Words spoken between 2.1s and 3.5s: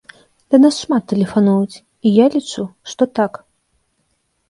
я лічу, што так.